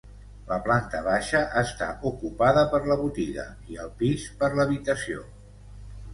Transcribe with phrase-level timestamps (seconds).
[0.51, 5.25] La planta baixa està ocupada per la botiga i el pis per l'habitació.